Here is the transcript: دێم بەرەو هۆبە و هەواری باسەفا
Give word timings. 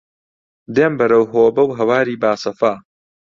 دێم 0.75 0.93
بەرەو 0.99 1.23
هۆبە 1.31 1.63
و 1.65 1.75
هەواری 1.79 2.19
باسەفا 2.23 2.73